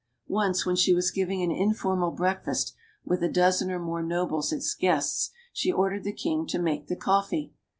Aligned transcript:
Once, 0.25 0.65
when 0.65 0.75
she 0.75 0.95
was 0.95 1.11
giving 1.11 1.43
an 1.43 1.51
informal 1.51 2.09
breakfast 2.09 2.73
with 3.05 3.21
a 3.21 3.29
dozen 3.29 3.69
or 3.69 3.77
more 3.77 4.01
nobles 4.01 4.51
as 4.51 4.73
guests, 4.73 5.29
she 5.53 5.71
ordered 5.71 6.03
the 6.03 6.11
king 6.11 6.47
to 6.47 6.57
make 6.57 6.87
the 6.87 6.95
coffee. 6.95 7.53